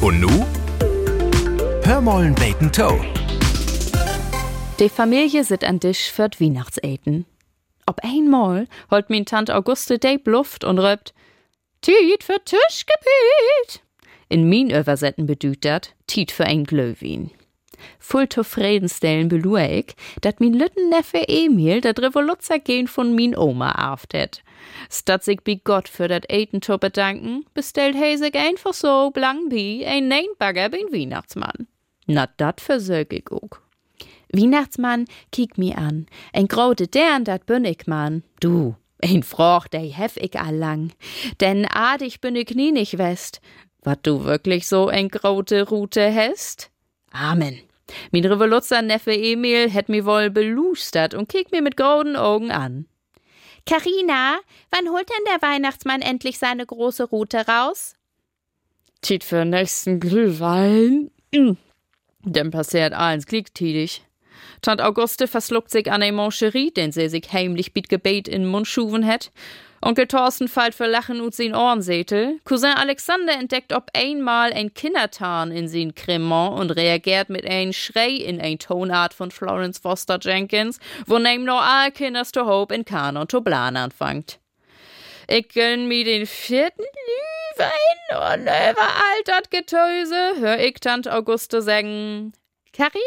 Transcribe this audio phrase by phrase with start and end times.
[0.00, 0.28] Und nu?
[1.82, 3.00] Hör mollen beten Toe.
[4.78, 7.26] Die Familie sit an Tisch für Weihnachtseten.
[7.84, 11.14] Ob einmal holt min Tant Auguste de Luft und röpt,
[11.80, 13.82] Tiet für Tischgebet.
[14.28, 17.32] In min Übersetten bedüht dat, Tiet für ein Glöwin.
[17.98, 24.42] Voll zufriedenstellen belue ich, dat min lütten Neffe Emil dat Revoluzergehen von min Oma aftet.
[24.90, 29.84] Statt sich bi Gott für dat Eten zu bedanken, bestellt sich einfach so blang bi
[29.86, 31.66] ein Neinbagger bin Weihnachtsmann.
[32.06, 33.60] Na dat versög ich auch.
[34.32, 36.06] Weihnachtsmann, kiek mi an.
[36.32, 38.22] Ein grote dern, dat bin ich man.
[38.40, 40.92] Du, ein Froch, der hef ich allang.
[41.40, 43.40] Denn adig bin ich nie nicht west.
[43.82, 46.70] Wat du wirklich so ein grote Rute hast?
[47.10, 47.60] Amen.
[48.10, 52.86] Min Revoluzzer Neffe Emil hätt mi wohl belustert und kiek mir mit grauen Augen an.
[53.66, 54.38] Carina,
[54.70, 57.94] wann holt denn der Weihnachtsmann endlich seine große Rute raus?
[59.02, 61.10] Tit für nächsten Glühwein.
[62.24, 64.02] Denn passiert eins, klick tidig.
[64.62, 68.50] Tant Auguste verschluckt sich an eine Mancherie, den sie sich heimlich bit Gebet in den
[68.50, 69.30] Mund schuven het.
[69.80, 72.40] Onkel Thorsten fällt für Lachen ut sin Ohrensätel.
[72.44, 78.10] Cousin Alexander entdeckt ob einmal ein Kindertarn in sin Cremant und reagiert mit ein Schrei
[78.10, 82.84] in ein Tonart von Florence Foster Jenkins, wo nehm nur all Kinders to Hope in
[82.84, 84.40] Kanon to Plan anfangt.
[85.28, 86.82] Ich gönn mi den vierten
[87.56, 92.32] Glühwein und überaltert Getöse, hör ich Tant Auguste sagen.
[92.72, 92.98] Carina,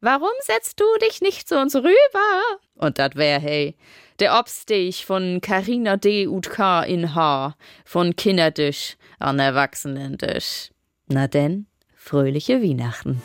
[0.00, 2.42] warum setzt du dich nicht zu uns rüber?
[2.76, 3.76] Und dat wär hey.
[4.18, 6.26] Der Obstich von Carina D.
[6.26, 6.82] und K.
[6.82, 7.54] in H.
[7.84, 10.70] von Kinderdisch an Erwachsenendisch.
[11.08, 13.22] Na denn, fröhliche Weihnachten.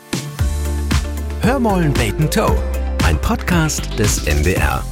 [1.42, 2.56] Hör mollen beten Toe.
[3.04, 4.84] Ein Podcast des NDR.